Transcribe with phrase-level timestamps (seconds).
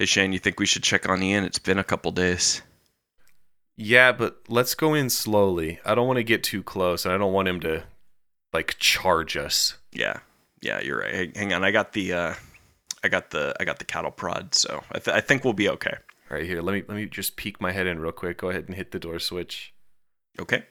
[0.00, 1.44] Hey Shane, you think we should check on Ian?
[1.44, 2.62] It's been a couple days.
[3.76, 5.78] Yeah, but let's go in slowly.
[5.84, 7.84] I don't want to get too close, and I don't want him to
[8.50, 9.76] like charge us.
[9.92, 10.20] Yeah,
[10.62, 11.14] yeah, you're right.
[11.14, 12.34] Hey, hang on, I got the, uh,
[13.04, 15.68] I got the, I got the cattle prod, so I, th- I think we'll be
[15.68, 15.96] okay.
[16.30, 16.62] All right, here.
[16.62, 18.38] Let me let me just peek my head in real quick.
[18.38, 19.74] Go ahead and hit the door switch.
[20.40, 20.64] Okay.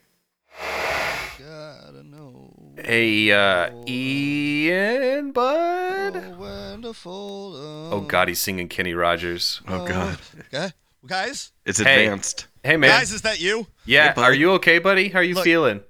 [1.40, 2.52] Gotta know.
[2.84, 6.16] Hey, uh, Ian, bud.
[6.16, 7.88] Oh.
[7.92, 9.62] Oh God, he's singing Kenny Rogers.
[9.66, 10.18] Oh God,
[10.52, 10.72] Okay.
[11.06, 12.04] Guys, it's Hey.
[12.04, 12.46] advanced.
[12.62, 12.90] Hey, man.
[12.90, 13.66] guys, is that you?
[13.86, 15.08] yeah, Hey, are you okay, buddy?
[15.08, 15.80] How are you Look- feeling?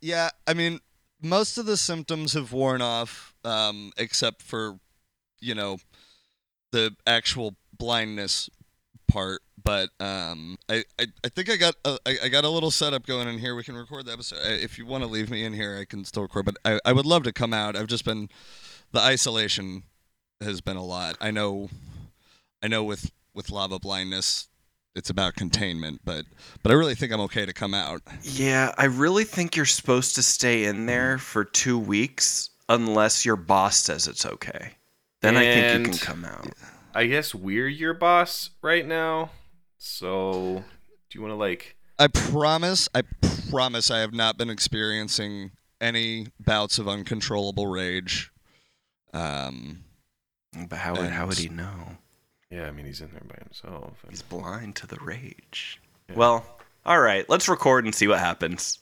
[0.00, 0.80] Yeah, I mean,
[1.20, 4.78] most of the symptoms have worn off, um, except for,
[5.40, 5.76] you know,
[6.70, 8.48] the actual blindness
[9.12, 9.42] part.
[9.62, 13.06] But um, I, I, I think I got a, I, I got a little setup
[13.06, 13.54] going in here.
[13.54, 14.38] We can record the episode.
[14.44, 16.46] I- If you want to leave me in here, I can still record.
[16.46, 17.76] But I, I would love to come out.
[17.76, 18.28] I've just been
[18.92, 19.84] the isolation
[20.40, 21.16] has been a lot.
[21.20, 21.68] I know,
[22.62, 24.48] I know with with lava blindness,
[24.96, 26.00] it's about containment.
[26.04, 26.24] But
[26.62, 28.02] but I really think I'm okay to come out.
[28.22, 33.36] Yeah, I really think you're supposed to stay in there for two weeks unless your
[33.36, 34.72] boss says it's okay.
[35.20, 36.48] Then I think you can come out.
[36.94, 39.30] I guess we're your boss right now.
[39.78, 40.64] So,
[41.10, 41.76] do you want to like?
[41.98, 43.02] I promise, I
[43.50, 48.30] promise I have not been experiencing any bouts of uncontrollable rage.
[49.12, 49.84] Um,
[50.68, 51.96] But how would how would he know?
[52.50, 53.98] Yeah, I mean he's in there by himself.
[54.02, 55.80] and- He's blind to the rage.
[56.14, 56.44] Well,
[56.84, 58.78] all right, let's record and see what happens.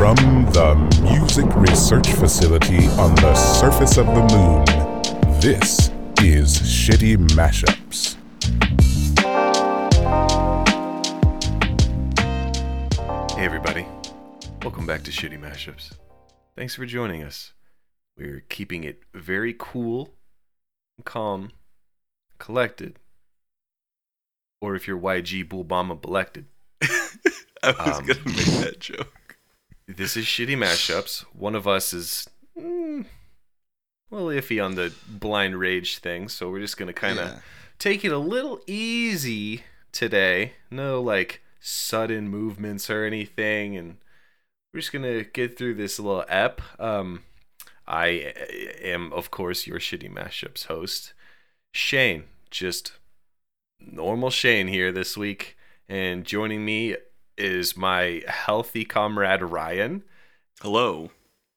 [0.00, 0.16] From
[0.54, 5.90] the Music Research Facility on the surface of the moon, this
[6.22, 8.16] is Shitty Mashups.
[13.36, 13.84] Hey everybody,
[14.62, 15.90] welcome back to Shitty Mashups.
[16.56, 17.52] Thanks for joining us.
[18.16, 20.14] We're keeping it very cool,
[21.04, 21.50] calm,
[22.38, 22.98] collected.
[24.62, 26.46] Or if you're YG Bulbama elected.
[26.82, 29.19] I was Um, gonna make that joke.
[29.96, 31.22] This is Shitty Mashups.
[31.32, 33.04] One of us is mm,
[34.08, 37.38] well iffy on the blind rage thing, so we're just gonna kind of yeah.
[37.80, 40.52] take it a little easy today.
[40.70, 43.96] No like sudden movements or anything, and
[44.72, 46.60] we're just gonna get through this little ep.
[46.78, 47.24] Um,
[47.88, 51.14] I uh, am of course your shitty mashups host,
[51.72, 52.24] Shane.
[52.52, 52.92] Just
[53.80, 55.56] normal Shane here this week,
[55.88, 56.96] and joining me
[57.40, 60.04] is my healthy comrade Ryan
[60.60, 61.10] Hello.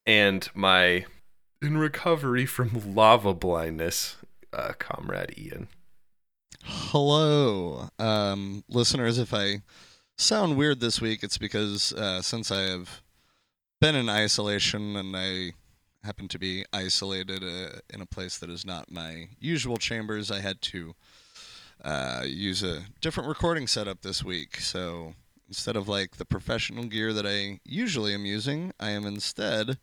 [0.06, 1.06] and my
[1.62, 4.16] in recovery from lava blindness
[4.54, 5.68] uh, comrade Ian.
[6.64, 9.18] Hello, um, listeners.
[9.18, 9.62] If I
[10.18, 13.02] sound weird this week, it's because uh, since I have
[13.82, 15.52] been in isolation and I
[16.06, 20.40] happen to be isolated uh, in a place that is not my usual chambers, I
[20.40, 20.96] had to
[21.84, 24.58] uh, use a different recording setup this week.
[24.58, 25.16] So
[25.48, 29.78] instead of like the professional gear that I usually am using, I am instead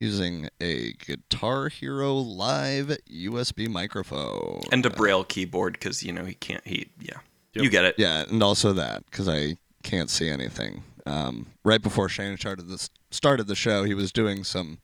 [0.00, 4.60] using a Guitar Hero Live USB microphone.
[4.72, 6.66] And a braille keyboard because you know he can't.
[6.66, 7.18] He yeah.
[7.54, 7.64] Yep.
[7.64, 7.94] You get it.
[7.98, 10.82] Yeah, and also that because I can't see anything.
[11.06, 14.78] Um, right before Shane started this started the show, he was doing some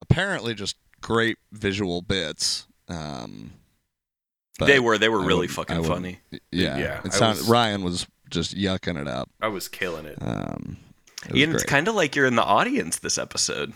[0.00, 2.66] apparently just great visual bits.
[2.88, 3.52] Um,
[4.58, 6.20] they were they were I really wouldn't- fucking wouldn't- funny.
[6.50, 9.30] Yeah, Yeah, I It sounded was- Ryan was just yucking it up.
[9.40, 10.18] I was killing it.
[10.20, 10.78] Um,
[11.26, 13.72] it was Ian, it's kind of like you're in the audience this episode.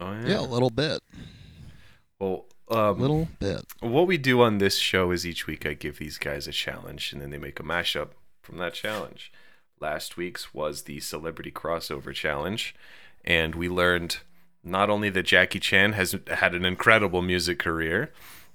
[0.00, 1.00] Oh yeah, a little bit,
[2.18, 3.66] Well, a um, little bit.
[3.80, 7.12] what we do on this show is each week I give these guys a challenge,
[7.12, 9.30] and then they make a mashup from that challenge.
[9.78, 12.74] Last week's was the celebrity crossover challenge,
[13.24, 14.18] and we learned
[14.62, 18.12] not only that Jackie Chan has had an incredible music career,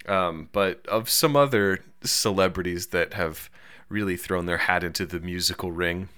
[0.07, 3.49] um, but of some other celebrities that have
[3.89, 6.09] really thrown their hat into the musical ring,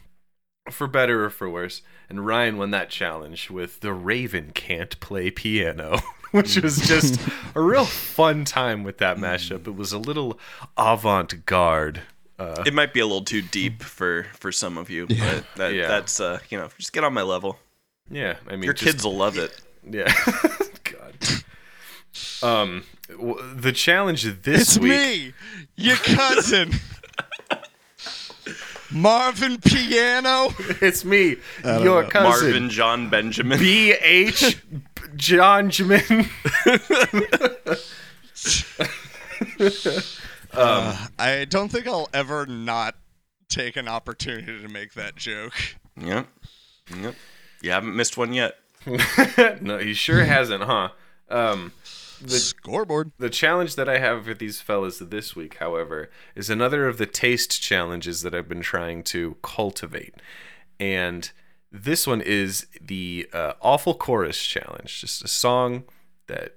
[0.71, 1.81] for better or for worse.
[2.09, 6.00] And Ryan won that challenge with The Raven Can't Play Piano,
[6.31, 7.19] which was just
[7.56, 7.85] a real
[8.15, 9.67] fun time with that mashup.
[9.67, 10.39] It was a little
[10.77, 12.01] avant garde.
[12.39, 15.33] Uh, It might be a little too deep for for some of you, Yeah.
[15.35, 15.88] but that, Yeah.
[15.88, 17.57] that's uh you know just get on my level.
[18.09, 19.59] yeah, I mean, Your just- kids will love it.
[19.89, 20.13] Yeah.
[22.41, 22.47] God.
[22.61, 24.91] Um, w- the challenge this It's week.
[24.91, 25.33] me,
[25.75, 26.73] your cousin,
[28.91, 30.49] Marvin Piano.
[30.81, 32.09] It's me, your know.
[32.09, 33.59] cousin, Marvin John Benjamin.
[33.59, 34.57] B H
[35.15, 36.27] John Jimin.
[40.53, 42.95] Uh, I don't think I'll ever not
[43.47, 45.53] take an opportunity to make that joke.
[45.99, 46.27] Yep.
[46.99, 47.15] Yep.
[47.61, 48.55] You haven't missed one yet.
[49.61, 50.89] no, he sure hasn't, huh?
[51.29, 51.73] Um,
[52.21, 53.11] the Scoreboard.
[53.17, 57.05] the challenge that I have with these fellas this week, however, is another of the
[57.05, 60.15] taste challenges that I've been trying to cultivate,
[60.79, 61.31] and
[61.71, 65.01] this one is the uh, awful chorus challenge.
[65.01, 65.83] Just a song
[66.27, 66.55] that,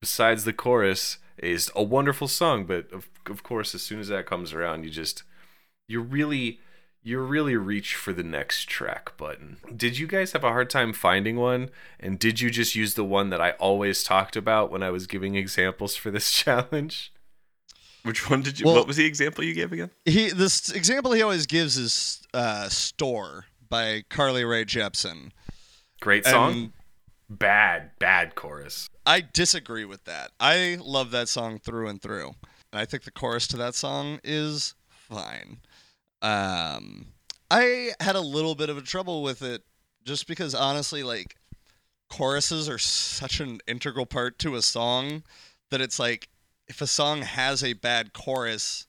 [0.00, 4.26] besides the chorus, is a wonderful song, but of of course, as soon as that
[4.26, 5.22] comes around, you just
[5.88, 6.60] you're really
[7.08, 9.56] you really reach for the next track button.
[9.74, 11.70] Did you guys have a hard time finding one?
[11.98, 15.06] And did you just use the one that I always talked about when I was
[15.06, 17.12] giving examples for this challenge?
[18.02, 18.66] Which one did you?
[18.66, 19.90] Well- what was the example you gave again?
[20.04, 25.30] He this example he always gives is uh, "Store" by Carly Rae Jepsen.
[26.00, 26.52] Great song.
[26.52, 26.72] And
[27.28, 28.88] bad, bad chorus.
[29.04, 30.30] I disagree with that.
[30.38, 32.34] I love that song through and through.
[32.72, 35.58] And I think the chorus to that song is fine.
[36.22, 37.06] Um,
[37.50, 39.62] I had a little bit of a trouble with it
[40.04, 41.36] just because honestly, like
[42.08, 45.22] choruses are such an integral part to a song
[45.70, 46.28] that it's like
[46.66, 48.86] if a song has a bad chorus,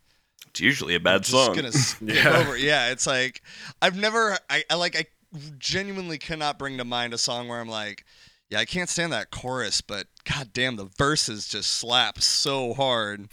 [0.47, 1.55] It's usually a bad song.
[2.01, 2.37] Yeah.
[2.37, 2.57] over.
[2.57, 3.41] Yeah, it's like
[3.81, 5.05] I've never I, I like I
[5.57, 8.03] genuinely cannot bring to mind a song where I'm like,
[8.49, 13.29] yeah, I can't stand that chorus, but god damn the verses just slap so hard.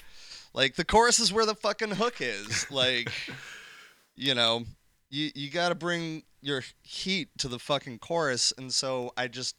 [0.53, 2.71] Like the chorus is where the fucking hook is.
[2.71, 3.11] Like
[4.17, 4.65] you know,
[5.11, 9.57] you you got to bring your heat to the fucking chorus and so I just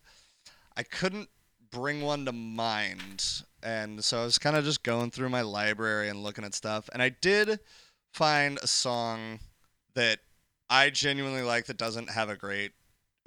[0.75, 1.29] I couldn't
[1.71, 3.43] bring one to mind.
[3.63, 6.89] And so I was kind of just going through my library and looking at stuff.
[6.93, 7.59] And I did
[8.13, 9.39] find a song
[9.95, 10.19] that
[10.69, 12.71] I genuinely like that doesn't have a great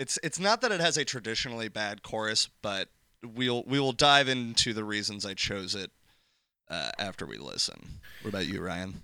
[0.01, 2.89] it's it's not that it has a traditionally bad chorus, but
[3.23, 5.91] we'll we will dive into the reasons I chose it
[6.71, 8.01] uh, after we listen.
[8.23, 8.95] What about you, Ryan?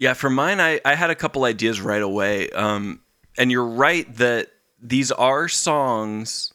[0.00, 2.48] Yeah, for mine, I, I had a couple ideas right away.
[2.50, 3.02] Um,
[3.36, 4.48] and you're right that
[4.82, 6.54] these are songs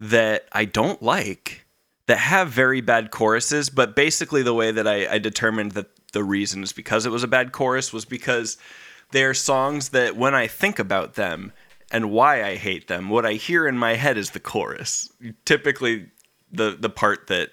[0.00, 1.64] that I don't like
[2.06, 3.70] that have very bad choruses.
[3.70, 7.22] But basically, the way that I, I determined that the reason is because it was
[7.22, 8.58] a bad chorus was because
[9.12, 11.52] they're songs that when I think about them
[11.92, 15.08] and why I hate them, what I hear in my head is the chorus.
[15.44, 16.08] Typically,
[16.50, 17.50] the the part that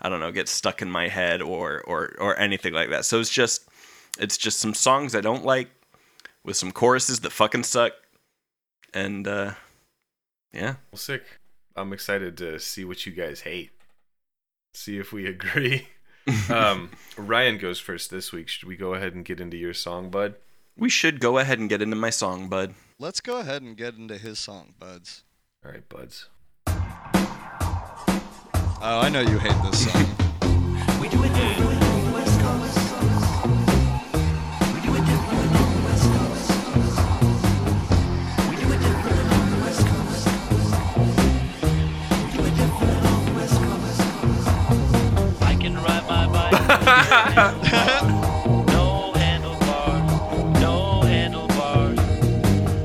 [0.00, 3.04] I don't know gets stuck in my head or or or anything like that.
[3.04, 3.67] So it's just
[4.18, 5.70] it's just some songs I don't like
[6.44, 7.92] with some choruses that fucking suck.
[8.94, 9.52] And uh
[10.52, 10.76] yeah.
[10.90, 11.24] Well, sick.
[11.76, 13.70] I'm excited to see what you guys hate.
[14.74, 15.88] See if we agree.
[16.50, 18.48] um, Ryan goes first this week.
[18.48, 20.34] Should we go ahead and get into your song, bud?
[20.76, 22.74] We should go ahead and get into my song, bud.
[22.98, 25.24] Let's go ahead and get into his song, buds.
[25.64, 26.28] All right, buds.
[28.80, 30.06] Oh, I know you hate this song.
[31.00, 31.77] We do it
[48.66, 50.60] no handlebars.
[50.60, 51.98] No handlebars.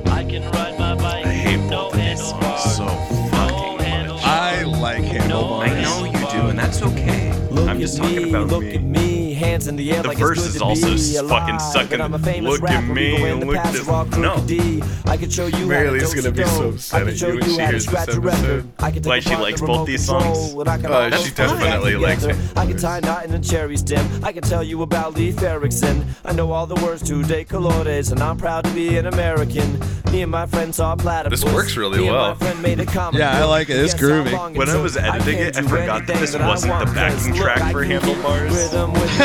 [0.07, 1.25] I can ride my bike.
[1.25, 2.87] I hate no both these songs so
[3.31, 4.23] fucking much.
[4.25, 5.71] I like handlebars.
[5.71, 7.31] I know you do, and that's okay.
[7.49, 8.75] Look I'm just at talking me, about look me.
[8.75, 11.19] at me, hands in the air The like verse it's is to also be s-
[11.21, 13.87] fucking sucking, And I'm a famous "Look at me, even when the look past at-
[13.87, 14.33] are all No.
[14.33, 14.83] crooked D.
[15.05, 16.73] I can show you Bailey's how to gonna be so dope.
[16.75, 18.69] upset I can at show you when she hears this scratch a episode.
[18.79, 20.53] I can take Why she likes both these songs?
[20.53, 22.39] and I can Uh, she definitely likes together.
[22.39, 22.57] it.
[22.57, 24.07] I can tie a knot in a cherry stem.
[24.23, 26.05] I can tell you about Leif Erikson.
[26.25, 29.79] I know all the words to De Colores, and I'm proud to be an American.
[30.11, 31.41] Me and my friends saw platypus.
[31.41, 32.29] This works really Me well.
[32.29, 33.77] my friend made a comic Yeah, I like it.
[33.77, 34.55] It's Guess groovy.
[34.55, 37.37] When I was editing it, I forgot that this wasn't the want, backing 'cause look,
[37.37, 38.53] track for can keep Handlebars.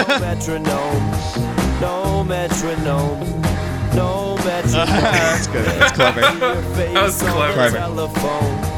[0.08, 1.80] Rhythm with no metronome.
[1.80, 3.42] No metronome.
[3.94, 4.86] No metronome.
[4.86, 5.66] That's good.
[5.66, 6.20] That's clever.
[6.22, 8.77] That was clever.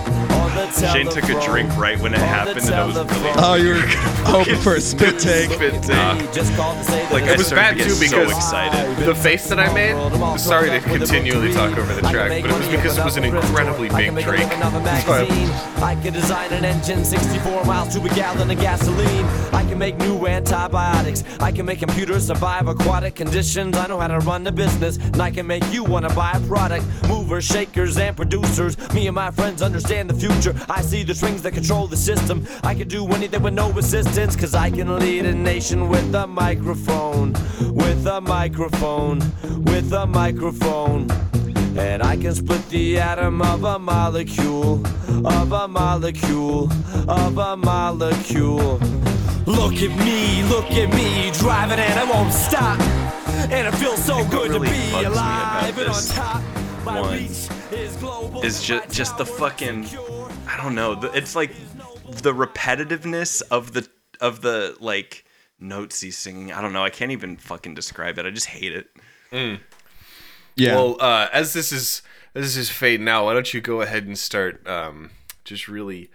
[0.81, 3.87] Shane took a drink right when it happened, and it was really Oh, you were
[4.27, 5.51] hoping for a spit take.
[5.51, 6.31] spit take.
[6.33, 9.07] To say Like, it's I It was started bad to get too so because excited.
[9.07, 10.39] the face that I made.
[10.39, 13.89] Sorry to continually talk over the track, but it was because it was an incredibly
[13.89, 14.51] big drink.
[15.83, 19.25] I can design an engine 64 miles to a gallon of gasoline.
[19.53, 21.25] I can make new antibiotics.
[21.41, 23.77] I can make computers survive aquatic conditions.
[23.77, 26.33] I know how to run the business, and I can make you want to buy
[26.33, 26.85] a product.
[27.09, 28.77] Movers, shakers, and producers.
[28.93, 30.55] Me and my friends understand the future.
[30.71, 32.47] I see the strings that control the system.
[32.62, 36.29] I can do anything with no resistance, cause I can lead a nation with a
[36.29, 37.33] microphone.
[37.73, 39.19] With a microphone.
[39.65, 41.11] With a microphone.
[41.77, 44.81] And I can split the atom of a molecule,
[45.27, 46.71] of a molecule,
[47.09, 48.79] of a molecule.
[49.47, 52.79] Look at me, look at me, driving and I won't stop.
[53.50, 56.43] And it feels so good really to be bugs me about alive and on top.
[56.85, 58.43] My one reach is global.
[58.43, 60.11] is ju- just the fucking- secure.
[60.11, 60.20] I I
[60.62, 60.99] don't know.
[61.14, 61.52] It's like
[62.07, 63.88] the repetitiveness of the
[64.21, 65.25] of the like
[65.59, 66.52] notes he's singing.
[66.52, 66.85] I don't know.
[66.85, 68.26] I can't even fucking describe it.
[68.26, 68.88] I just hate it.
[70.57, 70.75] Yeah.
[70.75, 72.02] Well, uh, as this is
[72.35, 75.11] as this is fading out, why don't you go ahead and start um,
[75.45, 76.11] just really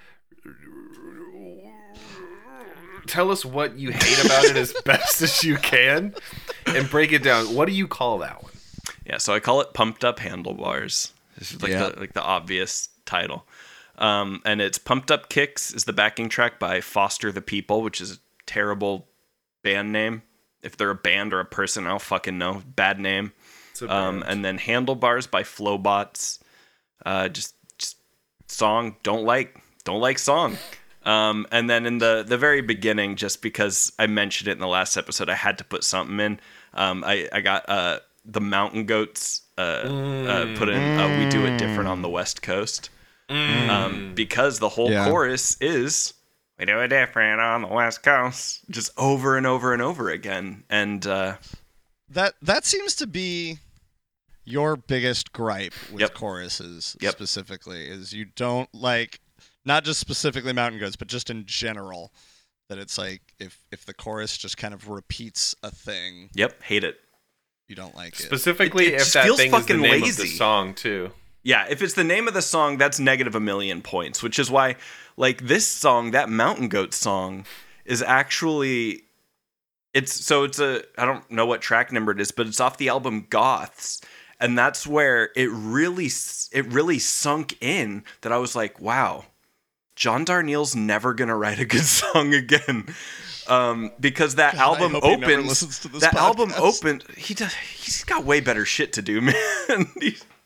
[3.08, 6.14] tell us what you hate about it as best as you can,
[6.66, 7.54] and break it down.
[7.56, 8.52] What do you call that one?
[9.06, 11.14] Yeah, so I call it Pumped Up Handlebars.
[11.38, 11.90] This is like Yeah.
[11.90, 13.46] the like the obvious title.
[13.98, 18.02] Um, and it's Pumped Up Kicks is the backing track by Foster the People, which
[18.02, 19.08] is a terrible
[19.64, 20.24] band name.
[20.62, 22.62] If they're a band or a person, I don't fucking know.
[22.66, 23.34] Bad name.
[23.88, 26.40] Um, and then Handlebars by Flobots.
[27.06, 27.98] Uh, just, just
[28.48, 30.58] song don't like don't like song.
[31.04, 34.68] Um, and then in the the very beginning, just because I mentioned it in the
[34.68, 36.40] last episode, I had to put something in.
[36.74, 41.00] Um, I I got uh, the Mountain Goats uh, uh, put in.
[41.00, 42.90] Uh, we do it different on the West Coast
[43.30, 45.06] um, because the whole Yeah.
[45.06, 46.14] chorus is
[46.60, 50.64] we do it different on the West Coast, just over and over and over again.
[50.70, 51.38] And uh,
[52.10, 53.60] that that seems to be
[54.44, 56.14] your biggest gripe with Yep.
[56.14, 57.14] choruses Yep.
[57.14, 59.20] specifically is you don't like
[59.66, 62.14] not just specifically mountain goats but just in general
[62.70, 66.84] that it's like if if the chorus just kind of repeats a thing yep, hate
[66.84, 67.00] it.
[67.68, 69.82] you don't like it Specifically, It- it if just that feels thing is the fucking
[69.82, 71.12] name of the song too.
[71.46, 74.50] Yeah, if it's the name of the song, that's negative a million points, which is
[74.50, 74.78] why,
[75.16, 77.46] like, this song, that Mountain Goat song,
[77.86, 79.04] is actually.
[79.94, 82.78] It's so it's a I don't know what track number it is, but it's off
[82.78, 84.02] the album Goths,
[84.40, 86.08] and that's where it really
[86.52, 89.26] it really sunk in that I was like, wow,
[89.96, 92.88] John Darnielle's never gonna write a good song again,
[93.48, 95.48] um, because that God, album hope he never opens.
[95.48, 97.04] listens to this that album opened.
[97.16, 97.54] He does.
[97.54, 99.22] He's got way better shit to do,
[99.70, 99.94] man.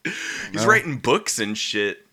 [0.52, 2.06] he's he's writing books and shit.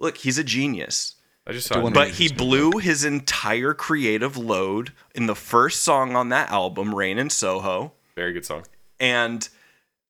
[0.00, 1.16] Look, he's a genius.
[1.46, 1.80] I just saw.
[1.80, 6.28] wanna But he his new blew his entire creative load in the first song on
[6.28, 7.92] that album, Rain in Soho.
[8.14, 8.64] Very good song.
[9.00, 9.48] And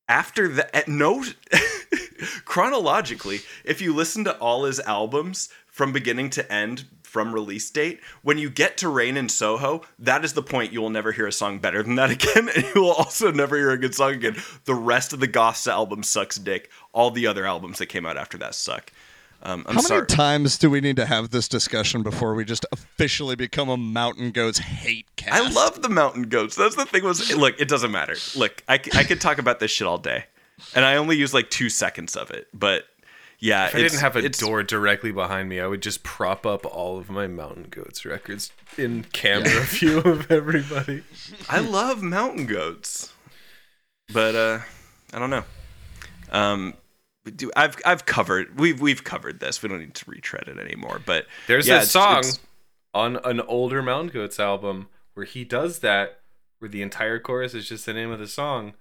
[0.08, 1.24] after that, at no,
[2.44, 8.00] chronologically, if you listen to all his albums from beginning to end, from release date,
[8.22, 11.26] when you get to Rain in Soho, that is the point you will never hear
[11.26, 14.12] a song better than that again, and you will also never hear a good song
[14.12, 14.36] again.
[14.64, 16.70] The rest of the Goths album sucks dick.
[16.92, 18.92] All the other albums that came out after that suck.
[19.42, 20.00] Um, I'm how sorry.
[20.00, 23.76] many times do we need to have this discussion before we just officially become a
[23.76, 26.56] mountain goats hate cast I love the mountain goats.
[26.56, 27.04] That's the thing.
[27.04, 28.16] Was look, it doesn't matter.
[28.36, 30.24] Look, I, I could talk about this shit all day,
[30.74, 32.48] and I only use like two seconds of it.
[32.52, 32.86] But
[33.38, 36.44] yeah, If I didn't have a it's- door directly behind me, I would just prop
[36.46, 41.02] up all of my Mountain Goats records in camera view of everybody.
[41.48, 43.12] I love mountain goats,
[44.12, 44.58] but uh,
[45.12, 45.44] I don't know.
[46.30, 46.74] Um,
[47.24, 49.62] we do I've I've covered we've we've covered this.
[49.62, 51.00] We don't need to retread it anymore.
[51.04, 52.40] But There's yeah, a it's- song it's-
[52.94, 56.20] on an older Mountain Goats album where he does that,
[56.58, 58.74] where the entire chorus is just the name of the song.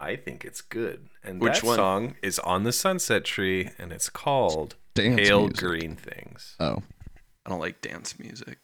[0.00, 1.08] I think it's good.
[1.22, 1.76] And Which that one?
[1.76, 5.56] song is on the Sunset Tree, and it's called Dance Pale music.
[5.58, 6.56] Green Things.
[6.58, 6.82] oh
[7.44, 8.58] I don't like dance music.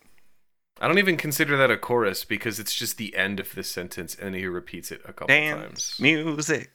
[0.80, 4.14] I don't even consider that a chorus because it's just the end of the sentence,
[4.14, 6.00] and he repeats it a couple Dance times.
[6.00, 6.70] music.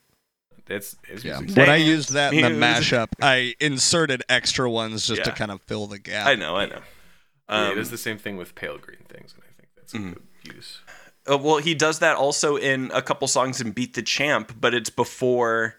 [0.67, 1.57] It's, it's yeah music.
[1.57, 5.61] when i used that in the mashup i inserted extra ones just to kind of
[5.63, 6.55] fill the gap I know.
[6.55, 6.79] I know.
[7.49, 9.93] Yeah, Um, it is the same thing with Pale Green Things, and I think that's
[9.93, 10.13] a Mm.
[10.13, 10.79] good use.
[11.29, 14.73] Uh, well, he does that also in a couple songs in Beat the Champ, but
[14.73, 15.75] it's before.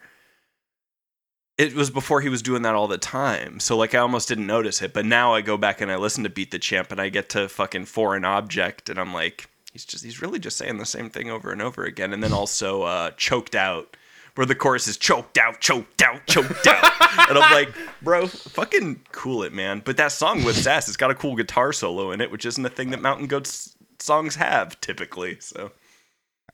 [1.59, 3.61] It was before he was doing that all the time.
[3.61, 4.95] So, like, I almost didn't notice it.
[4.95, 7.29] But now I go back and I listen to Beat the Champ and I get
[7.31, 11.11] to fucking Foreign Object and I'm like, he's just, he's really just saying the same
[11.11, 12.15] thing over and over again.
[12.15, 13.97] And then also uh, Choked Out,
[14.35, 16.85] where the chorus is choked out, choked out, choked out.
[17.29, 19.83] and I'm like, bro, fucking cool it, man.
[19.85, 22.65] But that song with Sass, it's got a cool guitar solo in it, which isn't
[22.65, 25.39] a thing that Mountain Goats songs have typically.
[25.41, 25.63] So.
[25.65, 25.71] all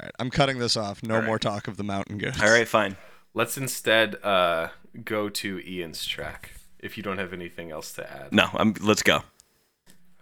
[0.02, 1.26] right i'm cutting this off no All right.
[1.26, 2.96] more talk of the mountain goats All right, fine.
[3.34, 4.68] Let's instead uh,
[5.04, 8.32] go to Ian's track if you don't have anything else to add.
[8.32, 8.74] No, I'm.
[8.80, 9.22] Let's go.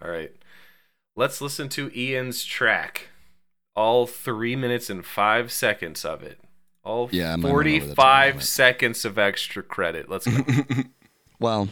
[0.01, 0.31] All right.
[1.15, 3.07] Let's listen to Ian's track.
[3.75, 6.39] All three minutes and five seconds of it.
[6.83, 10.09] All Yeah, I might run over the time 45 seconds of extra credit.
[10.09, 10.43] Let's go.
[11.39, 11.67] well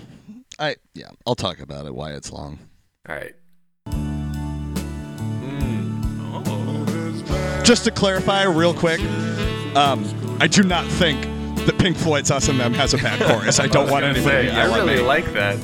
[0.60, 2.60] i yeah i'll talk about it why it's long
[3.10, 3.36] All right.
[7.66, 9.00] Just to clarify real quick
[9.76, 10.06] um,
[10.40, 11.20] i do not think
[11.66, 14.18] that pink floyd's us and them has a bad chorus i don't want I was
[14.18, 15.02] anybody gonna say, I really me.
[15.02, 15.58] like that.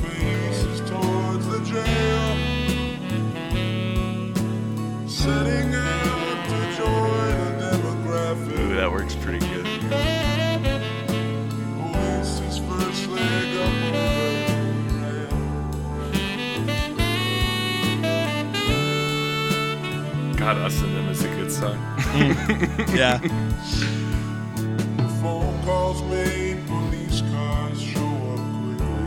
[0.86, 2.36] towards the jail.
[5.08, 8.58] Setting out to join a demographic.
[8.58, 9.38] Ooh, that works pretty
[20.42, 21.78] God, us and them is a good song.
[22.96, 23.18] Yeah.
[25.20, 29.06] Phone calls made, police cars show up quickly.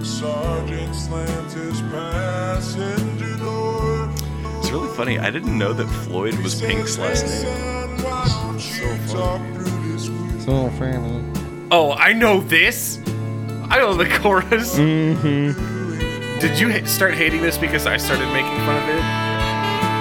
[0.00, 4.10] The sergeant slams his passenger door.
[4.58, 5.20] It's really funny.
[5.20, 7.46] I didn't know that Floyd was Pink's last name.
[10.40, 11.22] So funny.
[11.70, 12.98] Oh, I know this.
[13.70, 14.76] I know the chorus.
[14.76, 15.75] Mm-hmm.
[16.40, 19.00] Did you ha- start hating this because I started making fun of it?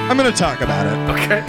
[0.10, 1.22] I'm gonna talk about it.
[1.22, 1.44] Okay.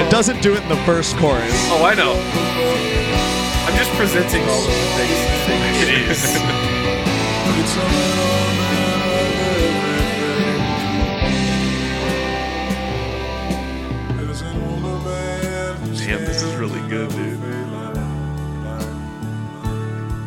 [0.00, 1.52] It doesn't do it in the first chorus.
[1.70, 2.14] Oh, I know.
[3.66, 5.30] I'm just presenting all of the things.
[5.82, 6.20] It is.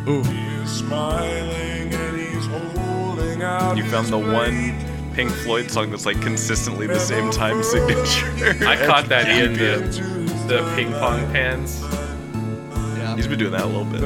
[0.06, 0.22] Ooh.
[0.66, 4.74] Smiling and he's holding out You found the one
[5.14, 8.26] Pink Floyd song that's like consistently the same time signature.
[8.66, 9.76] I caught that in the,
[10.48, 11.80] the ping pong pans.
[12.98, 13.14] Yeah.
[13.16, 14.02] He's been doing that a little bit.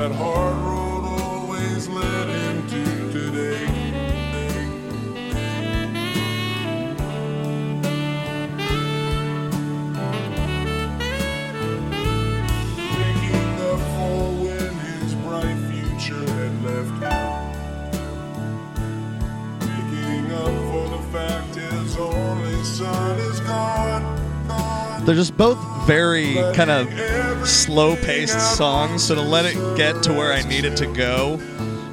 [25.09, 30.13] They're just both very kind of slow paced songs, so to let it get to
[30.13, 31.41] where I need it to go,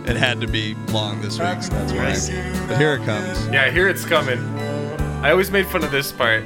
[0.05, 2.67] it had to be long this week, so that's why.
[2.67, 3.47] But here it comes.
[3.47, 4.39] Yeah, here it's coming.
[5.23, 6.43] I always made fun of this part.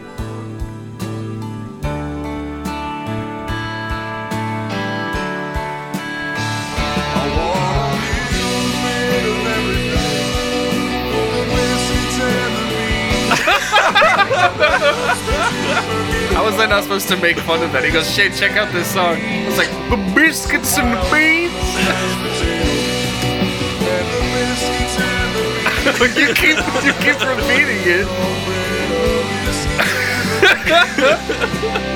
[16.69, 17.83] How was I not supposed to make fun of that?
[17.83, 19.17] He goes, Shay, check out this song.
[19.19, 21.57] It's like, the biscuits and the beans.
[26.15, 28.05] you keep you keep repeating it.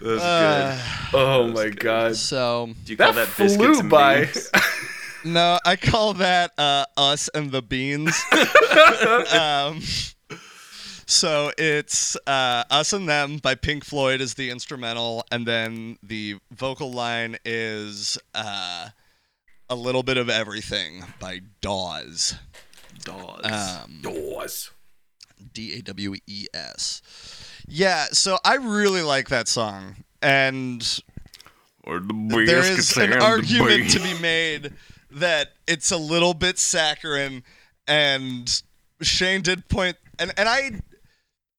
[0.00, 0.78] That's Uh,
[1.12, 2.16] Oh my god.
[2.16, 2.70] so.
[2.84, 4.24] Do you call That, that, biscuits flew and by.
[4.26, 4.50] beans?
[5.24, 8.16] no, I call that uh, us and the beans.
[9.32, 9.80] um,
[11.10, 16.38] so it's uh, us and them by Pink Floyd is the instrumental, and then the
[16.52, 18.88] vocal line is uh,
[19.68, 22.34] a little bit of everything by Dawes.
[23.04, 23.44] Dawes.
[23.44, 24.70] Um, Doors.
[25.52, 27.02] D A W E S.
[27.66, 30.80] Yeah, so I really like that song, and
[31.84, 34.72] the there is an argument to be made
[35.10, 37.42] that it's a little bit saccharine,
[37.88, 38.62] and
[39.02, 40.80] Shane did point, and and I,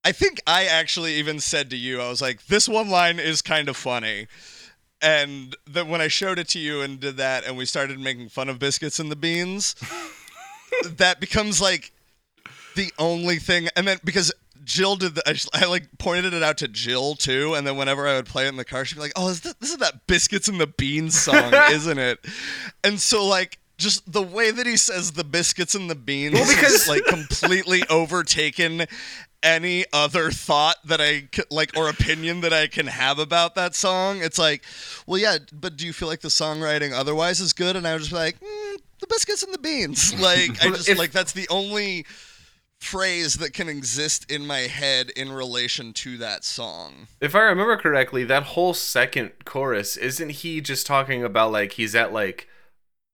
[0.03, 3.41] I think I actually even said to you, I was like, this one line is
[3.41, 4.27] kind of funny.
[5.01, 8.29] And then when I showed it to you and did that, and we started making
[8.29, 9.75] fun of biscuits and the beans,
[10.85, 11.91] that becomes like
[12.75, 13.67] the only thing.
[13.75, 14.31] And then because
[14.63, 18.07] Jill did, the, I, I like pointed it out to Jill too, and then whenever
[18.07, 19.77] I would play it in the car, she'd be like, "Oh, is this, this is
[19.77, 22.25] that biscuits and the beans song, isn't it?"
[22.83, 23.57] And so like.
[23.81, 27.03] Just the way that he says the biscuits and the beans Well, because- is like
[27.05, 28.85] completely overtaken
[29.43, 34.19] any other thought that I like or opinion that I can have about that song.
[34.21, 34.63] It's like,
[35.07, 37.75] well, yeah, but do you feel like the songwriting otherwise is good?
[37.75, 40.13] And I would just be like, mm, the biscuits and the beans.
[40.21, 42.05] Like, I just if- like that's the only
[42.79, 47.07] phrase that can exist in my head in relation to that song.
[47.19, 51.95] If I remember correctly, that whole second chorus isn't he just talking about like he's
[51.95, 52.47] at like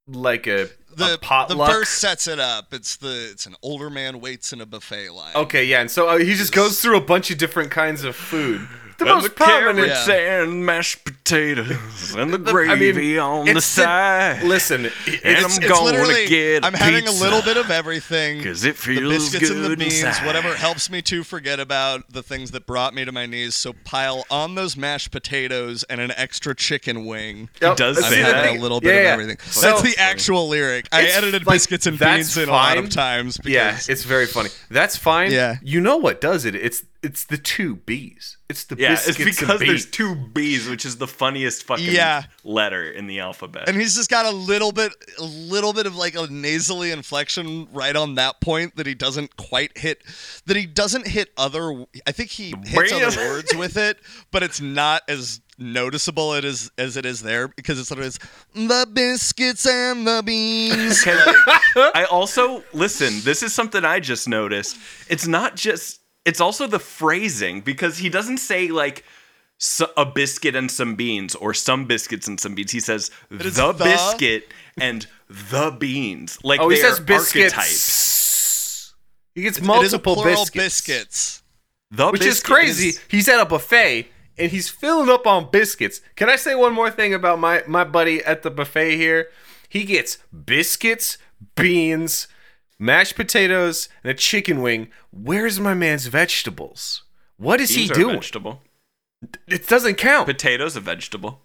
[0.07, 2.73] like a, a The the verse sets it up.
[2.73, 5.35] It's the it's an older man waits in a buffet line.
[5.35, 8.15] Okay, yeah, and so uh, he just goes through a bunch of different kinds of
[8.15, 8.67] food.
[8.97, 9.87] The and most the prominent.
[9.87, 14.43] carrots and mashed potatoes and the The- I mean, gravy on the it's the- side.
[14.43, 17.57] Listen, it- and it's, I'm It's gonna literally, get a I'm having a little bit
[17.57, 18.43] of everything.
[18.43, 20.25] Cause it feels the biscuits good and the beans, inside.
[20.25, 23.55] whatever helps me to forget about the things that brought me to my knees.
[23.55, 27.49] So pile on those mashed potatoes and an extra chicken wing.
[27.61, 28.55] Yep, does I'm say that.
[28.55, 29.11] a little bit yeah, of yeah.
[29.13, 29.37] everything.
[29.45, 30.87] So- that's the actual lyric.
[30.91, 33.37] I It's edited like, biscuits and that's beans in a lot of times.
[33.37, 34.49] Because, Yeah, it's very funny.
[34.71, 35.31] That's fine.
[35.31, 35.57] Yeah.
[35.61, 36.55] You know what does it?
[36.55, 38.37] It's it's the two B's.
[38.49, 42.23] It's the Yeah, it's because there's two B's, which is the funniest fucking Yeah.
[42.43, 43.67] letter in the alphabet.
[43.67, 47.67] And he's just got a little bit, a little bit of like a nasally inflection
[47.73, 50.01] right on that point that he doesn't quite hit.
[50.45, 51.85] That he doesn't hit other.
[52.05, 53.99] I think he hits other words with it,
[54.31, 58.11] but it's not as noticeable it is as it is there because it's literally
[58.53, 61.03] the biscuits and the beans.
[61.07, 63.21] I also listen.
[63.23, 64.77] This is something I just noticed.
[65.09, 65.99] It's not just.
[66.27, 69.03] It's also the phrasing because he doesn't say like
[69.57, 72.71] "So- a biscuit and some beans or some biscuits and some beans.
[72.71, 76.37] He says the, the- biscuit and the beans.
[76.43, 77.53] Like Oh, he says are biscuits.
[77.53, 78.93] archetypes.
[79.35, 81.43] He gets it is a multiple plural biscuits, biscuits.
[81.91, 82.91] The which is biscuit crazy.
[83.07, 86.01] He's at a buffet and he's filling up on biscuits.
[86.15, 89.29] Can I say one more thing about my my buddy at the buffet here?
[89.69, 91.17] He gets biscuits,
[91.55, 92.27] beans,
[92.79, 94.89] mashed potatoes, and a chicken wing.
[95.11, 97.03] Where's my man's vegetables?
[97.37, 98.15] What is Beans he are a doing?
[98.15, 98.61] vegetable.
[99.47, 100.27] It doesn't count.
[100.27, 101.41] Potatoes a vegetable.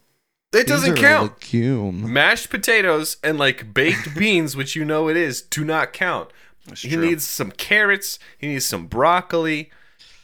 [0.53, 1.33] It doesn't count.
[1.41, 2.13] Legume.
[2.13, 6.31] Mashed potatoes and like baked beans, which you know it is, do not count.
[6.77, 7.07] he true.
[7.07, 8.19] needs some carrots.
[8.39, 9.71] He needs some broccoli.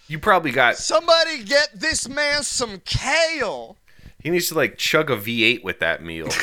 [0.07, 0.77] You probably got.
[0.77, 3.77] Somebody get this man some kale.
[4.23, 6.29] He needs to like chug a V8 with that meal.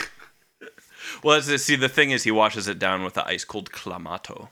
[1.24, 4.50] Well, as see, the thing is, he washes it down with the ice cold clamato.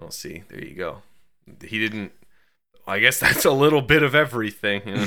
[0.00, 1.02] Well, see, there you go.
[1.62, 2.12] He didn't.
[2.86, 4.82] I guess that's a little bit of everything.
[4.86, 5.06] you know?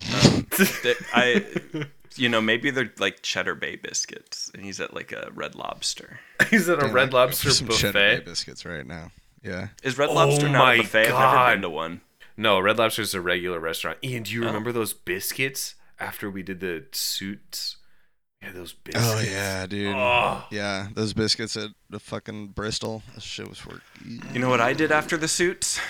[0.00, 5.12] That um, I, you know, maybe they're like Cheddar Bay biscuits, and he's at like
[5.12, 6.20] a Red Lobster.
[6.50, 9.10] He's at a Red Lobster some Cheddar Bay biscuits right now.
[9.42, 9.68] Yeah.
[9.82, 11.08] Is Red Oh Lobster not my a buffet?
[11.10, 12.00] I've never been to one.
[12.36, 13.98] No, Red Lobster is a regular restaurant.
[14.04, 14.46] Ian, do you Oh.
[14.46, 17.76] remember those biscuits after we did the suits?
[18.46, 19.06] Yeah, those biscuits.
[19.08, 19.94] Oh yeah, dude.
[19.94, 20.44] Oh.
[20.50, 23.02] Yeah, those biscuits at the fucking Bristol.
[23.14, 23.80] That shit was for.
[24.32, 25.80] You know what I did after the suits?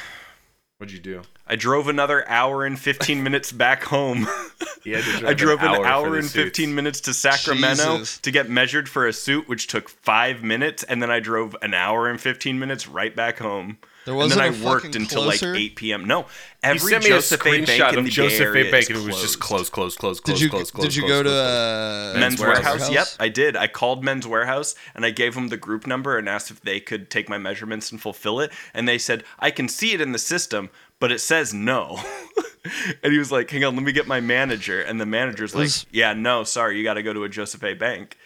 [0.79, 1.23] What'd you do?
[1.47, 4.27] I drove another hour and 15 minutes back home.
[4.85, 6.45] He had to drive I drove an for hour, the and suits.
[6.59, 8.19] 15 minutes to Sacramento Jesus.
[8.19, 11.75] to get measured for a suit, which took five minutes, and then I drove an
[11.75, 13.79] hour and 15 minutes right back home.
[14.07, 15.53] There and then wasn't I a worked until closer?
[15.53, 16.05] like 8 p.m.
[16.05, 16.29] No, He
[16.63, 17.53] every sent me Joseph a A.
[17.53, 18.49] Bank screenshot in of the Joseph Bay A.
[18.49, 19.73] Area Bank, and it was just closed.
[19.73, 20.85] close, close, close, Did close, you close, close.
[20.87, 22.91] did you close, go to uh, Men's Wearhouse.
[22.91, 23.57] Yep, I did.
[23.57, 26.79] I called Men's Wearhouse and I gave them the group number and asked if they
[26.81, 28.53] could take my measurements and fulfill it.
[28.73, 31.99] And they said, I can see it in the system, but it says no.
[33.03, 34.81] and he was like, Hang on, let me get my manager.
[34.81, 37.75] And the manager's like, Yeah, no, sorry, you got to go to a Joseph A.
[37.75, 38.17] Bank.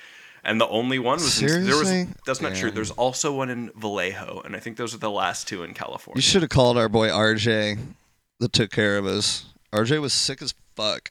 [0.44, 2.14] And the only one was in, there was Seriously?
[2.24, 2.70] that's not true.
[2.70, 6.16] There's also one in Vallejo, and I think those are the last two in California.
[6.18, 7.78] You should have called our boy RJ
[8.40, 9.44] that took care of us.
[9.72, 11.10] RJ was sick as fuck.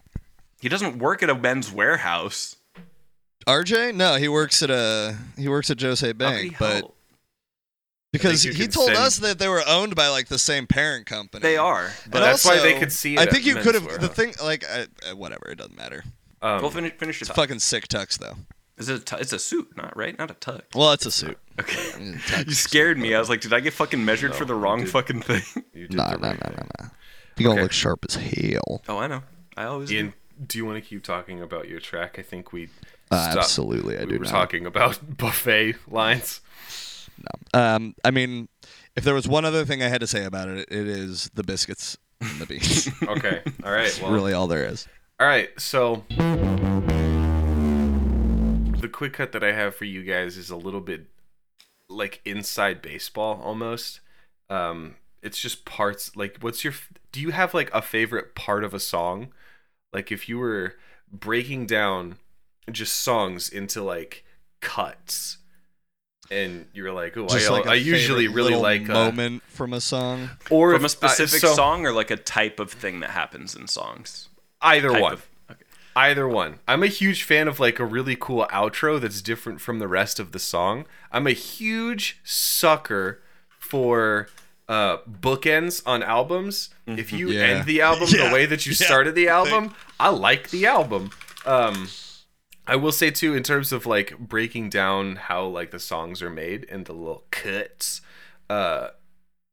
[0.62, 2.56] He doesn't work at a men's wearhouse.
[3.48, 3.94] RJ?
[3.96, 6.96] No, he works at a he works at Jose How could Bank, but help?
[8.12, 11.42] because he told send- us that they were owned by like the same parent company.
[11.42, 11.86] they are.
[12.04, 14.34] And But that's why they could see it I think you could have the thing
[14.44, 15.50] like I, uh, whatever.
[15.50, 16.04] It doesn't matter.
[16.42, 17.36] Um, we'll finish, finish your It's talk.
[17.38, 18.36] fucking sick tux though.
[18.80, 20.18] Is it a it's a suit, not right?
[20.18, 20.62] Not a tux.
[20.74, 21.38] Well, it's a suit.
[21.60, 22.18] Okay.
[22.48, 23.13] You scared me.
[23.13, 24.89] I was like, did I get fucking measured No, for the you wrong did.
[24.89, 25.44] fucking thing?
[25.74, 26.56] you did Nah, the nah, right nah, thing.
[26.80, 26.89] nah, nah.
[27.38, 27.62] You gonna Okay.
[27.63, 28.82] look sharp as hell.
[28.88, 29.24] Oh, I know.
[29.58, 30.13] I always Ian,
[30.48, 32.18] do you want to keep talking about your track?
[32.18, 32.70] I think we
[33.12, 34.32] Uh, stopped- absolutely, I we do were not.
[34.32, 36.39] talking about buffet lines.
[37.54, 38.48] Um, I mean,
[38.96, 41.44] if there was one other thing I had to say about it, it is the
[41.44, 42.88] biscuits and the beans.
[43.08, 44.00] Okay, all right.
[44.02, 44.88] Well, really, all there is.
[45.20, 46.06] All right, so
[48.80, 51.08] the quick cut that I have for you guys is a little bit
[51.89, 54.00] like inside baseball almost.
[54.50, 56.15] Um, it's just parts.
[56.15, 56.74] Like, what's your?
[57.12, 59.30] Do you have like a favorite part of a song?
[59.92, 60.76] Like, if you were
[61.12, 62.18] breaking down
[62.72, 64.24] just songs into like
[64.62, 65.38] cuts,
[66.32, 69.44] and you were like, "Oh, I, like a I usually really little like uh, moment
[69.48, 70.30] from a song.
[70.50, 73.10] or from a if- uh, specific so song or like a type of thing that
[73.12, 74.30] happens in songs.
[74.62, 75.13] Either Type one.
[75.13, 75.29] of- okay.
[76.00, 76.60] Either one.
[76.66, 80.18] I'm a huge fan of like a really cool outro that's different from the rest
[80.20, 80.86] of the song.
[81.12, 84.28] I'm a huge sucker for
[84.70, 86.70] uh bookends on albums.
[86.88, 87.42] If you Yeah.
[87.42, 88.28] end the album Yeah.
[88.30, 88.86] the way that you Yeah.
[88.88, 91.12] started the album, I like the album.
[91.46, 91.90] Um
[92.66, 96.30] I will say too in terms of like breaking down how like the songs are
[96.30, 98.00] made and the little cuts.
[98.50, 98.90] Uh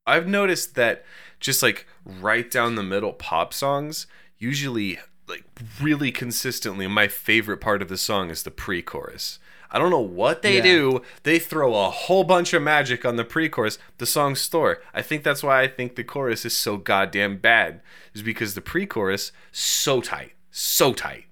[0.06, 1.04] I've noticed that
[1.40, 4.06] just like right down the middle pop songs
[4.38, 5.44] usually like
[5.80, 9.38] really consistently my favorite part of the song is the pre-chorus.
[9.70, 10.62] I don't know what they Yeah.
[10.62, 11.02] do.
[11.24, 13.78] They throw a whole bunch of magic on the pre-chorus.
[13.98, 14.80] The song's store.
[14.94, 17.80] I think that's why I think the chorus is so goddamn bad.
[18.14, 21.24] Is because the pre-chorus so tight, so tight,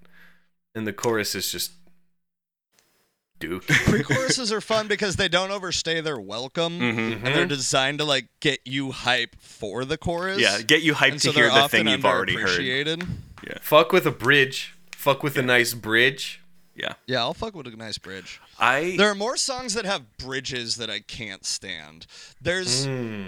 [0.75, 1.71] and the chorus is just
[3.39, 3.65] Duke.
[3.67, 7.25] Pre-choruses are fun because they don't overstay their welcome, Mm-hmm.
[7.25, 10.39] and they're designed to like get you hype for the chorus.
[10.39, 13.03] Yeah, get you hyped and to so hear the thing you've already heard.
[13.45, 13.61] Underappreciated.
[13.61, 14.75] Fuck with a bridge.
[14.93, 16.41] Fuck with a nice bridge.
[16.75, 18.41] Yeah, Yeah, I'll fuck with a nice bridge.
[18.59, 22.05] I There are more songs that have bridges that I can't stand.
[22.41, 23.27] There's Hmm.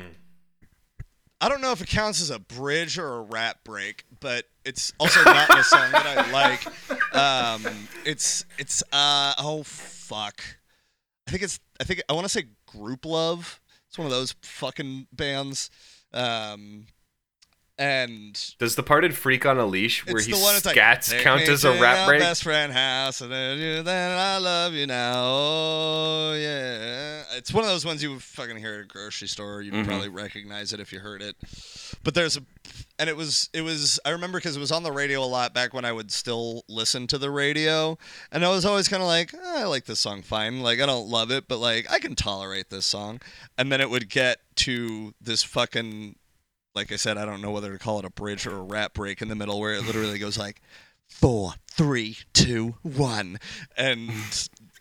[1.39, 4.91] I don't know if it counts as a bridge or a rap break, but it's
[4.99, 7.15] also not a song that I like.
[7.15, 10.41] Um, it's it's uh oh fuck.
[11.27, 13.59] I think it's I think I want to say Grouplove.
[13.87, 15.69] It's one of those fucking bands.
[16.11, 16.87] Um,
[17.79, 21.41] and Does the part in Freak on a Leash where he that's like scats count
[21.43, 22.19] as a rap break?
[22.19, 23.87] Best friend house, and then
[24.17, 25.13] I love you now.
[25.17, 29.61] Oh yeah, it's one of those ones you would fucking hear at a grocery store.
[29.61, 29.87] You'd Mm-hmm.
[29.89, 31.35] probably recognize it if you heard it.
[32.03, 32.41] But there's a,
[32.97, 35.53] and it was it was I remember because it was on the radio a lot
[35.53, 37.97] back when I would still listen to the radio,
[38.31, 40.61] and I was always kind of like "Eh, I like this song fine.
[40.61, 43.21] Like I don't love it, but like I can tolerate this song.
[43.57, 46.15] And then it would get to this fucking
[46.77, 48.93] like I said, I don't know whether to call it a bridge or a rap
[48.93, 50.61] break in the middle where it literally goes like
[51.09, 53.39] four, three, two, one,
[53.75, 54.11] and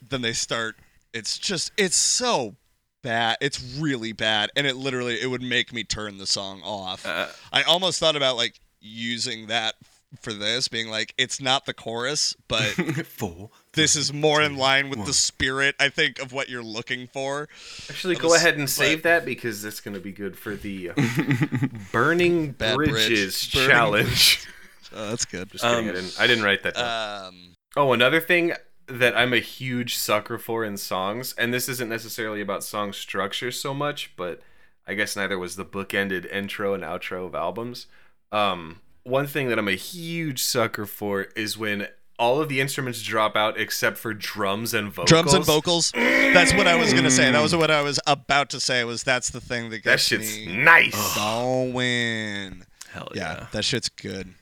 [0.07, 0.77] then they start.
[1.15, 2.57] It's just it's so
[3.03, 3.39] bad.
[3.41, 7.07] It's really bad, and it literally it would make me turn the song off.
[7.07, 9.75] Uh, I almost thought about like using that
[10.21, 12.63] for this, being like it's not the chorus, but
[13.07, 13.53] full.
[13.75, 17.49] this is more in line with the spirit I think of what you're looking for.
[17.91, 20.55] Actually, go the ahead s- and save that because that's going to be good for
[20.57, 20.95] the uh,
[21.93, 22.91] Burning Bad bridge.
[22.91, 24.47] Bridges Burning challenge.
[24.95, 25.51] Oh, that's good.
[25.51, 25.87] Just kidding.
[25.87, 27.27] I, Um, didn't, I didn't write that down.
[27.27, 28.53] Um, Oh, another thing
[28.87, 33.51] that I'm a huge sucker for in songs, and this isn't necessarily about song structure
[33.51, 34.41] so much, but
[34.87, 37.89] I guess neither was the bookended intro and outro of albums.
[38.31, 41.89] Um, one thing that I'm a huge sucker for is when
[42.19, 45.09] all of the instruments drop out except for drums and vocals.
[45.09, 45.93] drums and vocals.
[45.93, 47.31] That's what I was gonna say.
[47.31, 48.85] That was what I was about to say.
[48.85, 50.17] Was that's the thing that gets me.
[50.19, 51.17] That gets shit's me nice.
[51.17, 52.65] going.
[52.91, 53.47] Hell Yeah, yeah.
[53.53, 54.35] that shit's good.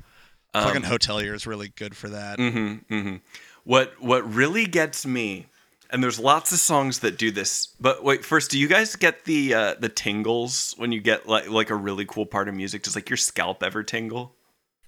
[0.55, 2.39] Um, Fucking Hotelier is really good for that.
[2.39, 3.17] Mm-hmm, mm-hmm.
[3.65, 5.47] What what really gets me,
[5.91, 7.69] and there's lots of songs that do this.
[7.81, 11.51] But wait, first, do you guys get the uh, the tingles when you get like
[11.51, 12.85] like a really cool part of music?
[12.85, 14.35] Does like your scalp ever tingle?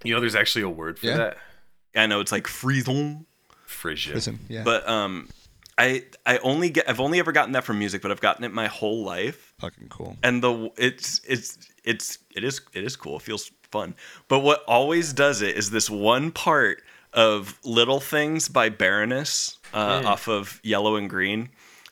[0.04, 1.16] You know, there's actually a word for Yeah.
[1.16, 1.36] that.
[1.94, 3.26] I know it's like frisson,
[3.64, 4.14] Frigid.
[4.14, 5.28] Listen, yeah, but um,
[5.78, 8.52] I I only get I've only ever gotten that from music, but I've gotten it
[8.52, 9.54] my whole life.
[9.58, 10.16] fucking cool.
[10.22, 13.16] and the it's it's it's it is it is cool.
[13.16, 13.94] It feels fun.
[14.28, 16.82] But what always does it is this one part
[17.14, 21.48] of "Little Things" by Baroness uh, off of Yellow and Green.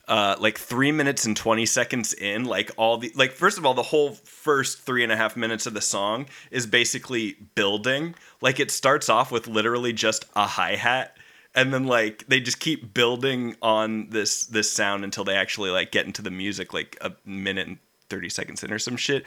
[0.06, 3.72] Uh, like three minutes and 20 seconds in like all the like first of all
[3.72, 8.14] the whole first three and a half minutes of the song is basically building.
[8.42, 11.16] Like it starts off with literally just a hi-hat
[11.54, 15.92] and then like they just keep building on this this sound until they actually like
[15.92, 17.78] get into the music like a minute and
[18.10, 19.24] 30 seconds in or some shit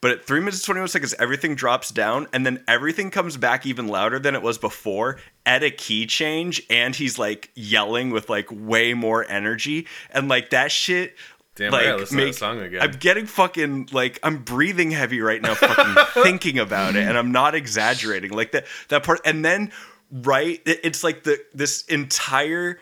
[0.00, 3.66] but at 3 minutes and 21 seconds everything drops down and then everything comes back
[3.66, 8.28] even louder than it was before at a key change and he's like yelling with
[8.30, 11.16] like way more energy and like that shit
[11.56, 12.80] Damn, like gotta listen to that make, song again.
[12.82, 17.32] I'm getting fucking like I'm breathing heavy right now, fucking thinking about it, and I'm
[17.32, 18.30] not exaggerating.
[18.30, 19.72] Like that that part, and then
[20.12, 22.78] right, it- it's like the this entire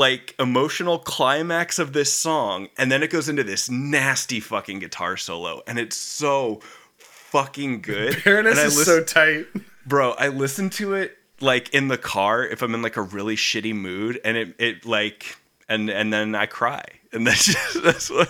[0.00, 5.16] like emotional climax of this song, and then it goes into this nasty fucking guitar
[5.16, 6.60] solo, and it's so
[6.98, 8.22] fucking good.
[8.24, 9.46] Baroness and I is lis- so tight.
[9.86, 13.34] bro i listen to it like in the car if i'm in like a really
[13.36, 15.36] shitty mood and it, it like
[15.68, 18.28] and and then i cry and that's just, that's what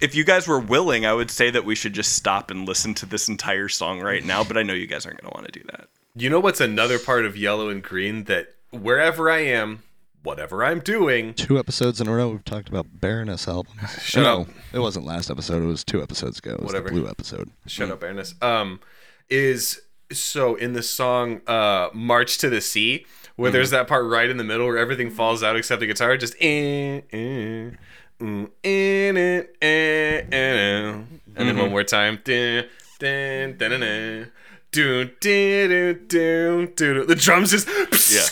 [0.00, 2.94] if you guys were willing i would say that we should just stop and listen
[2.94, 5.52] to this entire song right now but i know you guys aren't going to want
[5.52, 9.40] to do that You know what's another part of yellow and green that wherever I
[9.40, 9.82] am,
[10.22, 14.02] whatever I'm doing, Two episodes in a row, we've talked about Baroness albums.
[14.02, 14.48] Shut no, up.
[14.72, 15.62] it wasn't last episode.
[15.62, 16.52] It was two episodes ago.
[16.52, 16.88] It was Whatever.
[16.88, 17.50] the blue episode.
[17.66, 18.34] shut up, Baroness.
[18.42, 18.80] Um,
[19.28, 19.80] is
[20.12, 23.06] so in the song uh "March to the Sea,"
[23.36, 23.76] where there's mm-hmm.
[23.76, 27.02] that part right in the middle where everything falls out except the guitar, just in
[27.12, 31.58] mm, in it, and then mm-hmm.
[31.58, 32.66] one more time, dun,
[32.98, 34.30] dun, dun.
[34.72, 37.04] Do, do, do, do, do.
[37.04, 37.66] The drums just.
[38.12, 38.22] yeah.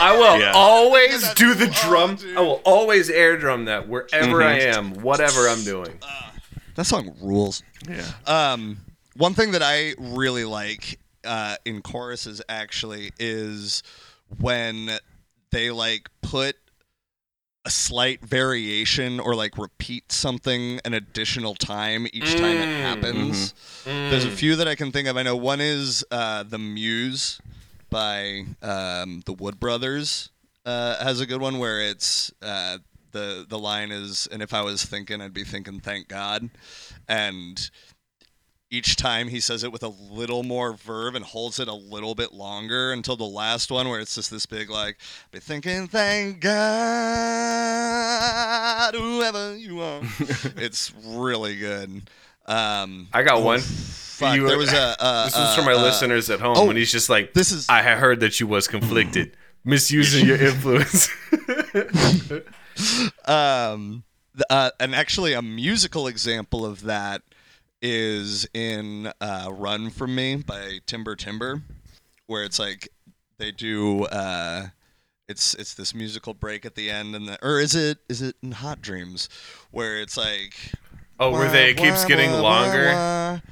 [0.00, 0.52] I will Yeah.
[0.54, 2.18] always do the drum.
[2.36, 5.98] I will always air drum that wherever I am, whatever I'm doing.
[6.74, 7.62] That song rules.
[7.88, 8.78] yeah Um,
[9.16, 13.82] one thing that I really like uh, in choruses actually is
[14.38, 14.90] when
[15.50, 16.56] they like put
[17.64, 23.54] a slight variation or like repeat something an additional time each time it happens.
[23.84, 25.16] There's a few that I can think of.
[25.16, 27.40] I know one is uh, the Muse
[27.90, 30.30] by um, the Wood Brothers
[30.64, 32.78] uh, has a good one where it's uh,
[33.12, 36.50] the the line is, "And if I was thinking, I'd be thinking, thank God,"
[37.08, 37.70] and
[38.72, 42.14] each time he says it with a little more verve and holds it a little
[42.14, 44.96] bit longer until the last one where it's just this big like
[45.30, 46.54] be thinking thank god
[48.94, 50.00] whoever you are
[50.56, 51.90] it's really good
[52.46, 53.60] um I got oh, one.
[53.60, 56.56] fuck, You- there was a uh, This is for my uh, uh, listeners at home
[56.56, 60.26] oh, when he's just like, this is- I had heard that you was conflicted, misusing
[60.26, 61.08] your influence.
[63.26, 64.02] um
[64.48, 67.20] uh, and actually a musical example of that
[67.82, 71.62] is in uh, run from me by timber timber
[72.26, 72.88] where it's like
[73.38, 74.68] they do uh
[75.28, 78.36] it's it's this musical break at the end and the, or is it is it
[78.42, 79.28] in hot dreams
[79.70, 80.54] where it's like
[81.18, 83.42] oh, where they it keeps getting longer.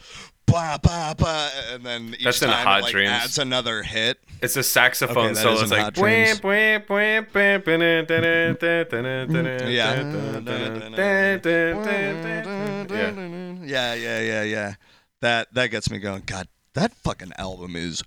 [0.51, 3.11] Blah, blah, blah, and then each That's in time Hot it, like, Dreams.
[3.11, 4.19] adds another hit.
[4.43, 5.55] It's a saxophone Okay, that solo.
[5.55, 6.41] is It's in like Hot Dreams.
[6.41, 10.03] "Bwah, bwah, bwah, bwah, bwah, bwah, Yeah.
[12.91, 13.11] Yeah.
[13.63, 14.75] Yeah, yeah, yeah, yeah.
[15.21, 16.23] That that gets me going.
[16.27, 18.03] God, that fucking album is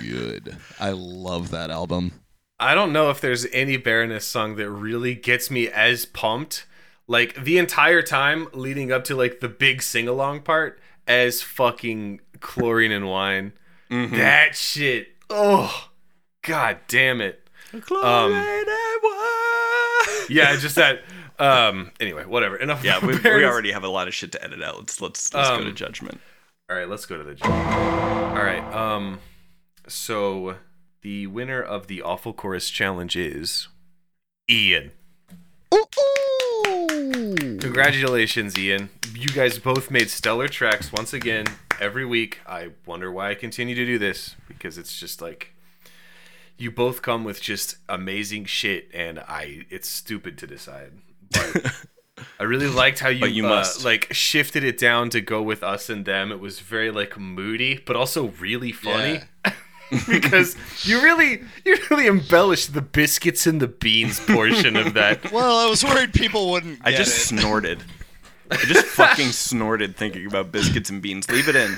[0.00, 0.56] good.
[0.80, 2.12] I love that album.
[2.58, 6.64] I don't know if there's any Baroness song that really gets me as pumped,
[7.08, 12.20] like the entire time leading up to like the big sing along part, as fucking
[12.40, 13.52] chlorine and wine.
[13.90, 15.08] That shit.
[15.28, 15.88] Oh,
[16.42, 17.48] god damn it.
[17.82, 18.32] Chlorine Um,
[20.28, 21.02] yeah, just that.
[21.38, 21.90] Um.
[22.00, 22.56] Anyway, whatever.
[22.56, 22.84] Enough.
[22.84, 24.78] Yeah, we, we already have a lot of shit to edit out.
[24.78, 26.20] Let's let's let's go to Um, judgment.
[26.70, 27.50] All right, let's go to the gym.
[27.50, 28.62] All right.
[28.74, 29.20] Um,
[29.88, 30.56] so
[31.02, 33.68] the winner of the awful chorus challenge is
[34.50, 34.92] Ian.
[37.10, 38.90] Congratulations, Ian.
[39.14, 41.46] You guys both made stellar tracks once again
[41.80, 42.40] every week.
[42.46, 45.52] I wonder why I continue to do this because it's just like
[46.56, 50.92] you both come with just amazing shit, and I it's stupid to decide.
[51.30, 51.72] But
[52.40, 53.84] I really liked how you, you uh, must.
[53.84, 56.30] like shifted it down to go with us and them.
[56.30, 59.20] It was very like moody, but also really funny.
[60.08, 65.20] because you really you really embellished the biscuits and the beans portion of that.
[65.32, 66.80] Well, I was worried people wouldn't.
[66.84, 67.38] I just it.
[67.38, 67.82] snorted.
[68.50, 71.30] I just fucking snorted thinking about biscuits and beans.
[71.30, 71.76] Leave it in.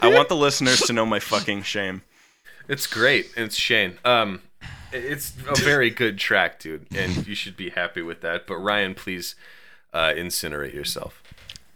[0.00, 2.02] I want the listeners to know my fucking shame.
[2.68, 3.32] It's great.
[3.36, 3.98] It's Shane.
[4.04, 4.42] Um,
[4.92, 8.46] it's a very good track, dude, and you should be happy with that.
[8.46, 9.34] But Ryan, please
[9.92, 11.22] uh, incinerate yourself.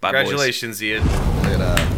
[0.01, 0.29] Bye, boys.
[0.29, 1.96] Congratulations, Ian.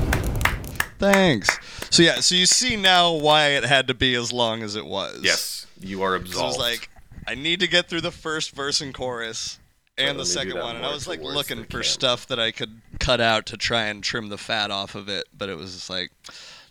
[0.98, 1.58] Thanks.
[1.90, 4.86] So yeah, so you see now why it had to be as long as it
[4.86, 5.20] was.
[5.22, 6.58] Yes, you are it absolved.
[6.58, 6.90] was like
[7.26, 9.58] I need to get through the first verse and chorus
[9.96, 13.20] and the second one, and I was like looking for stuff that I could cut
[13.20, 16.10] out to try and trim the fat off of it, but it was just like,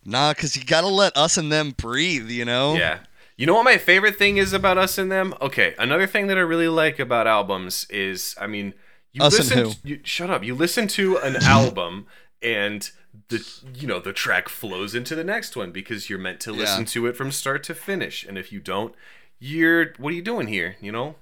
[0.06, 2.76] nah, because you gotta let us and them breathe, you know?
[2.76, 3.00] Yeah.
[3.36, 5.36] You know what my favorite thing is about us and them?
[5.40, 8.74] Okay, another thing that I really like about albums is, I mean,
[9.14, 9.74] you Us listen.
[9.84, 10.44] You, shut up.
[10.44, 12.08] You listen to an album
[12.42, 12.90] and
[13.30, 16.82] the you know the track flows into the next one because you're meant to listen
[16.82, 16.86] Yeah.
[16.88, 18.24] to it from start to finish.
[18.26, 18.94] And if you don't,
[19.40, 20.78] you're what are you doing here?
[20.82, 21.16] You know,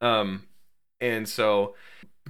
[0.00, 0.44] um,
[1.00, 1.74] and so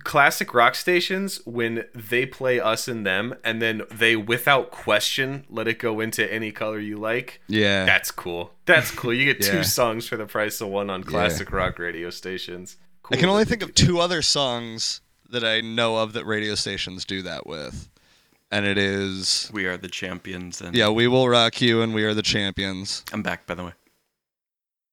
[0.03, 5.69] classic rock stations when they play us and them and then they without question let
[5.69, 7.85] it go into any color you like Yeah.
[7.85, 8.53] that's cool.
[8.67, 9.15] That's cool.
[9.15, 12.77] You get two songs for the price of one on classic rock radio stations.
[13.05, 16.57] Cool I can only think of two other songs that I know of that radio
[16.57, 17.89] stations do that with
[18.55, 20.61] and it is We are the champions.
[20.61, 23.05] And yeah, we will rock you, and we are the champions.
[23.13, 23.73] I'm back, by the way.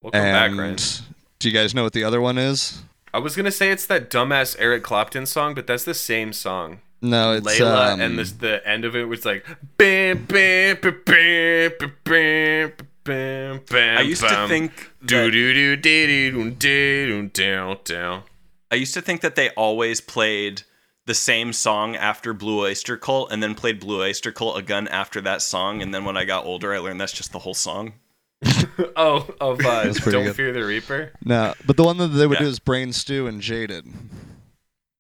[0.02, 1.02] Welcome and back, right?
[1.38, 2.82] Do you guys know what the other one is?
[3.14, 6.80] I was gonna say it's that dumbass Eric Clapton song, but that's the same song.
[7.04, 9.46] No, it's Layla, um, and this, the end of it was like.
[9.78, 11.72] Bam, bam, bam, bam,
[12.04, 14.92] bam, bam, bam, I used to think.
[15.06, 18.24] Do do do do do do down down.
[18.72, 20.64] I used to think that they always played
[21.12, 25.20] the same song after Blue Oyster Cult, and then played Blue Oyster Cult again after
[25.20, 25.82] that song.
[25.82, 27.94] And then when I got older, I learned that's just the whole song.
[28.96, 30.36] Oh, of uh, Don't good.
[30.36, 31.12] Fear the Reaper.
[31.24, 32.46] No, but the one that they would Yeah.
[32.46, 33.86] do is Brain Stew and Jaded.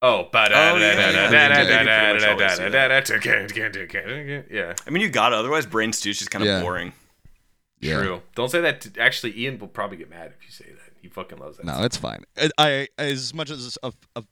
[0.01, 1.31] Oh, ba da Oh, da yeah, yeah,
[4.27, 4.41] yeah.
[4.49, 5.35] Yeah, I mean, you got it.
[5.35, 6.61] Otherwise, Brain Stew's just kind of Yeah.
[6.61, 6.93] boring.
[7.81, 8.21] true.
[8.35, 8.81] Don't say that.
[8.81, 10.93] To, actually, Ian will probably get mad if you say that.
[11.01, 11.65] He fucking loves that.
[11.65, 12.25] No, it's fine.
[12.37, 14.27] I, I as much as of, of,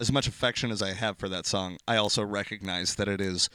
[0.00, 3.50] as much affection as I have for that song, I also recognize that it is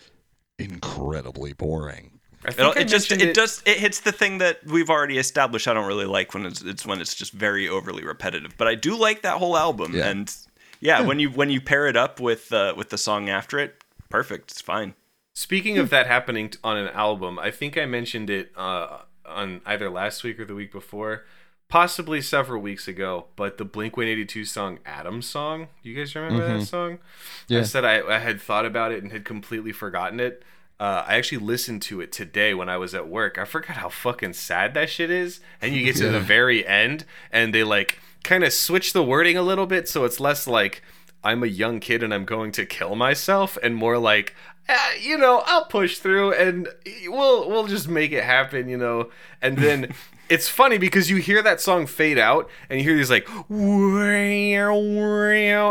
[0.60, 2.20] incredibly boring.
[2.46, 4.90] I It, think I it just mentioned it, does it hits the thing that we've
[4.90, 5.68] already established.
[5.68, 8.54] I don't really like when it's it's when it's just very overly repetitive.
[8.58, 9.96] But I do like that whole album.
[9.96, 10.08] Yeah.
[10.08, 10.34] And
[10.80, 13.84] yeah, when you when you pair it up with uh, with the song after it,
[14.10, 14.52] perfect.
[14.52, 14.94] It's fine.
[15.34, 19.90] Speaking of that happening on an album, I think I mentioned it uh, on either
[19.90, 21.26] last week or the week before,
[21.68, 25.68] possibly several weeks ago, but the Blink 182 song Adam song.
[25.84, 26.94] You guys remember that song?
[26.94, 27.54] Mm-hmm.
[27.54, 27.60] Yeah.
[27.60, 30.44] I said I, I had thought about it and had completely forgotten it.
[30.80, 33.38] Uh, I actually listened to it today when I was at work.
[33.38, 35.40] I forgot how fucking sad that shit is.
[35.62, 39.38] And you get to the very end and they like kind of switch the wording
[39.38, 40.82] a little bit so it's less like
[41.24, 44.36] I'm a young kid and I'm going to kill myself and more like
[44.68, 46.68] uh, you know, I'll push through and
[47.08, 49.12] we'll we'll just make it happen, you know.
[49.42, 49.94] And then
[50.30, 53.28] it's funny because you hear that song fade out and you hear these like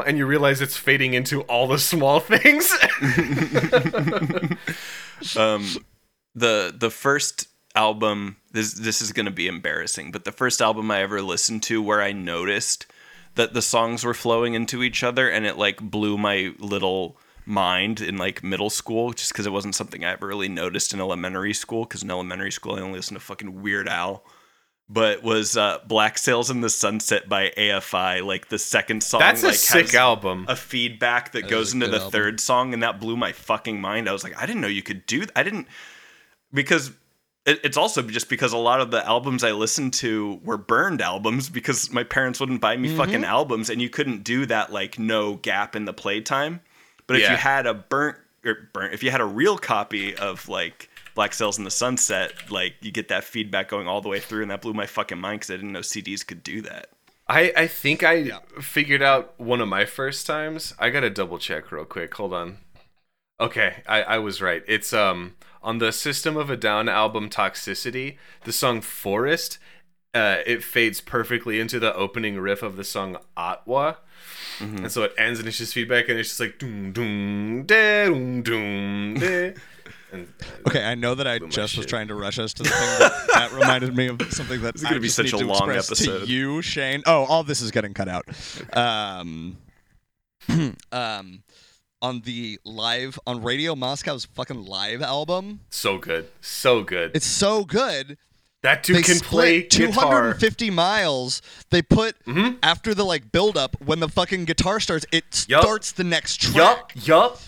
[0.03, 2.73] and you realize it's fading into all the small things.
[5.37, 5.67] um,
[6.35, 10.91] the the first album this this is going to be embarrassing, but the first album
[10.91, 12.87] I ever listened to where I noticed
[13.35, 18.01] that the songs were flowing into each other and it like blew my little mind
[18.01, 21.53] in like middle school just because it wasn't something I ever really noticed in elementary
[21.53, 24.25] school because in elementary school I only listened to fucking Weird Al.
[24.89, 29.21] But was uh, Black Sails in the Sunset by AFI like the second song?
[29.21, 30.45] That's a like, sick has album.
[30.47, 32.13] A feedback that, goes into the album.
[32.13, 34.11] third song, and that blew my fucking mind.
[34.11, 35.21] I was like, I didn't know you could do.
[35.21, 35.69] Th- I didn't
[36.53, 36.93] because
[37.47, 41.03] it, it's also just because a lot of the albums I listened to were burned
[41.03, 44.99] albums because my parents wouldn't buy me fucking albums, and you couldn't do that like
[44.99, 46.61] no gap in the playtime.
[47.07, 50.49] But if you had a burnt or burnt, if you had a real copy of
[50.49, 54.21] like Black Sails in the Sunset, like you get that feedback going all the way
[54.21, 56.89] through, and that blew my fucking mind because I didn't know CDs could do that.
[57.29, 60.75] I, I think I figured out one of my first times.
[60.79, 62.15] I gotta double check real quick.
[62.15, 62.59] Hold on.
[63.41, 64.63] Okay, I, I was right.
[64.67, 69.59] It's um on the System of a Down album Toxicity, the song Forest,
[70.15, 73.97] uh, it fades perfectly into the opening riff of the song Atwa.
[74.61, 78.07] And so it ends and it's just feedback and it's just like doom doom de
[78.07, 79.55] doom doom de.
[80.15, 82.69] And uh, Okay, I know that I just was trying to rush us to the
[82.71, 85.47] thing, but that reminded me of something that is gonna I be such a to
[85.47, 86.21] long episode.
[86.27, 87.03] To you, Shane.
[87.07, 88.25] Oh, all this is getting cut out.
[88.77, 89.59] Um,
[90.93, 91.43] um,
[92.03, 96.29] on the live on Radio Moscow's fucking live album, so good.
[96.41, 97.13] So good.
[97.15, 98.19] it's so good.
[98.63, 100.21] that dude they can play split guitar.
[100.33, 101.43] 250 miles.
[101.71, 102.59] They put Mhm.
[102.63, 105.63] after the like build up when the fucking guitar starts, it Yup.
[105.63, 106.93] starts the next track.
[106.95, 107.41] Yup, yup.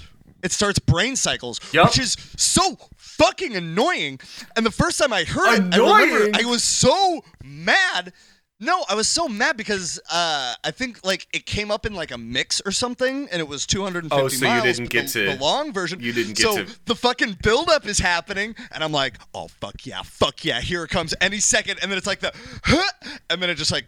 [0.42, 1.86] It starts brain cycles, Yup.
[1.86, 4.20] which is so fucking annoying.
[4.56, 8.12] And the first time I heard it, I remember I was so mad.
[8.58, 12.10] No, I was so mad because uh, I think like it came up in like
[12.10, 15.32] a mix or something, and it was 250 Oh, so you didn't get the, to-
[15.36, 16.00] the long version.
[16.00, 19.84] you didn't get so to- the fucking buildup is happening, and I'm like, oh fuck
[19.84, 22.32] yeah, fuck yeah, here it comes any second, and then it's like the,
[22.64, 22.82] huh,
[23.30, 23.84] and then it just like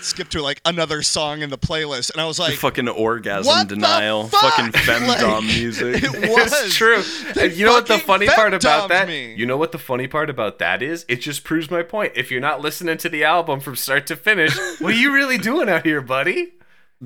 [0.00, 3.68] skip to like another song in the playlist, and I was like, fucking orgasm What
[3.68, 4.54] the denial, fuck?
[4.54, 6.02] fucking femdom Like, music.
[6.04, 7.02] It was It's true.
[7.34, 9.08] They And you know what the funny part about that?
[9.08, 9.34] me.
[9.34, 11.04] You know what the funny part about that is?
[11.08, 12.12] It just proves my point.
[12.14, 15.38] If you're not listening to the album from start to finish, what are you really
[15.38, 16.52] doing out here, buddy?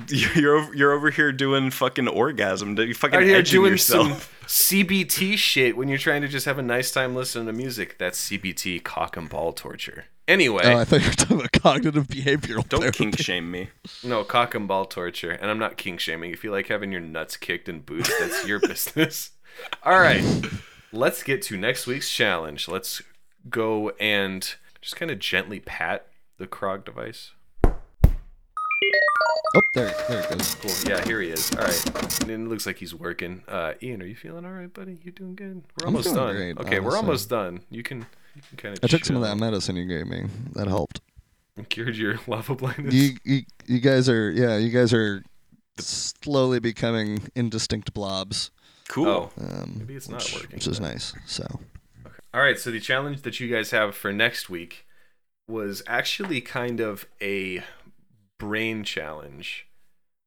[0.09, 2.77] You're over, you're over here doing fucking orgasm.
[2.77, 4.07] You fucking Out here edging doing yourself.
[4.07, 7.97] some CBT shit when you're trying to just have a nice time listening to music.
[7.99, 10.05] That's CBT cock and ball torture.
[10.29, 12.99] Anyway, Oh, I thought you were talking about cognitive behavioral Don't therapy.
[12.99, 13.70] kink shame me.
[14.05, 16.33] no cock and ball torture, and I'm not kink shaming.
[16.33, 19.31] If you like having your nuts kicked in boots, that's your business.
[19.83, 20.22] All right,
[20.93, 22.68] let's get to next week's challenge.
[22.68, 23.01] Let's
[23.49, 27.31] go and just kind of gently pat the Krog device.
[27.64, 30.55] Oh, there, there it goes.
[30.57, 30.70] Cool.
[30.93, 31.51] Yeah, here he is.
[31.57, 32.20] All right.
[32.22, 33.43] And it looks like he's working.
[33.49, 34.99] Uh, Ian, are you feeling all right, buddy?
[35.03, 35.62] You doing good?
[35.81, 36.37] We're I'm almost done.
[36.37, 37.61] great, okay, we're almost done.
[37.70, 38.05] You can
[38.57, 38.84] kind of.
[38.84, 40.24] I took some of that medicine you gave me.
[40.53, 41.01] That helped.
[41.70, 42.95] Cured your lava blindness.
[42.95, 45.24] You, you, you guys are, yeah, you guys are
[45.78, 48.51] slowly becoming indistinct blobs,
[48.89, 49.32] Cool.
[49.39, 49.43] Oh.
[49.45, 50.93] um, Maybe it's not which, working which is then.
[50.93, 51.14] nice.
[51.26, 51.45] So,
[52.32, 54.86] All right, so the challenge that you guys have for next week
[55.49, 57.62] was actually kind of a
[58.39, 59.66] brain challenge.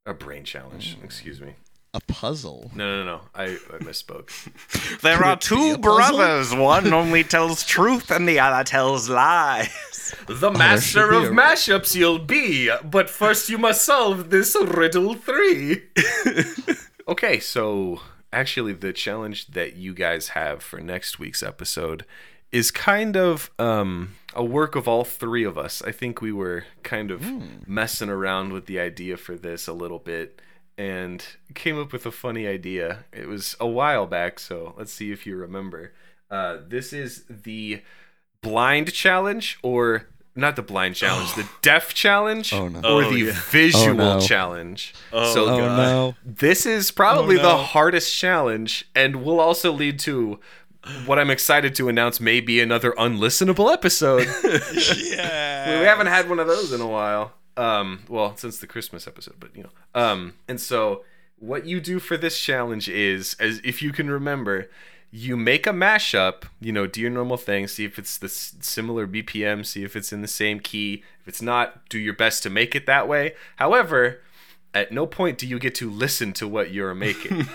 [0.05, 1.03] A brain challenge, Mm.
[1.03, 1.53] excuse me.
[1.93, 2.71] A puzzle.
[2.73, 3.21] No, no, no.
[3.35, 4.29] I, I misspoke.
[5.01, 6.17] There Could are two a puzzle?
[6.17, 6.55] brothers.
[6.55, 9.69] One only tells truth and the other tells lies.
[10.27, 15.13] The should master of a- mashups you'll be, but first you must solve this riddle
[15.15, 15.83] three.
[17.07, 18.01] okay, so
[18.33, 22.05] actually, the challenge that you guys have for next week's episode
[22.51, 25.81] is kind of um, a work of all three of us.
[25.81, 29.99] I think we were kind of messing around with the idea for this a little
[29.99, 30.41] bit
[30.81, 31.23] and
[31.53, 33.05] came up with a funny idea.
[33.13, 35.93] It was a while back, so let's see if you remember.
[36.31, 37.81] Uh, this is the
[38.41, 42.79] blind challenge, or not the blind challenge, the deaf challenge, Oh, no.
[42.79, 43.39] or Oh, the yeah.
[43.51, 44.25] visual Oh, no.
[44.25, 44.93] challenge.
[45.13, 46.15] Oh, so Oh no!
[46.25, 50.39] this is probably Oh, the hardest challenge and will also lead to
[51.05, 54.25] what I'm excited to announce may be another unlistenable episode.
[55.13, 55.79] yeah.
[55.79, 57.33] we haven't had one of those in a while.
[57.57, 59.69] Um, well, since the Christmas episode, but you know.
[59.93, 61.03] Um, and so
[61.37, 64.69] what you do for this challenge is, as if you can remember,
[65.11, 66.43] you make a mashup.
[66.61, 69.95] You know, do your normal thing, see if it's the s- similar BPM, see if
[69.95, 71.03] it's in the same key.
[71.21, 73.33] If it's not, do your best to make it that way.
[73.57, 74.21] However,
[74.73, 77.47] at no point do you get to listen to what you're making.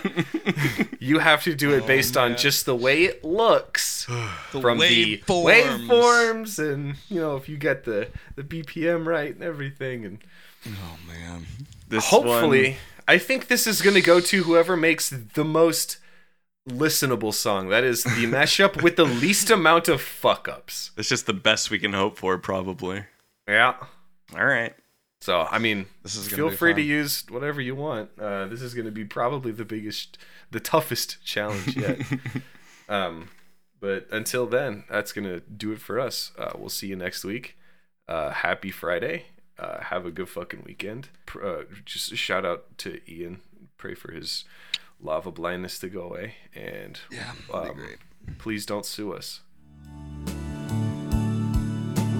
[1.00, 4.04] you have to do it oh, based on just the way it looks
[4.52, 5.86] The from the waveforms.
[5.86, 10.18] waveforms and you know if you get the the BPM right and everything and
[10.66, 11.46] Oh man.
[11.88, 15.98] This hopefully one- I think this is going to go to whoever makes the most
[16.68, 17.68] listenable song.
[17.68, 20.90] That is the mashup with the least amount of fuck ups.
[20.96, 23.04] it's just the best we can hope for, probably.
[23.46, 23.74] Yeah.
[24.36, 24.74] All right.
[25.26, 28.10] So I mean, This is feel be free to use whatever you want.
[28.16, 30.18] Uh, this is going to be probably the biggest,
[30.52, 31.98] the toughest challenge yet.
[32.88, 33.28] um,
[33.80, 36.30] but until then, that's going to do it for us.
[36.38, 37.58] Uh, we'll see you next week.
[38.06, 39.24] Uh, happy Friday.
[39.58, 41.08] Uh, have a good fucking weekend.
[41.42, 43.40] Uh, just a shout out to Ian.
[43.78, 44.44] Pray for his
[45.00, 46.36] lava blindness to go away.
[46.54, 47.98] And Yeah, that'd um, be great.
[48.38, 49.40] please don't sue us.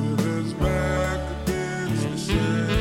[0.01, 2.76] With his back against the San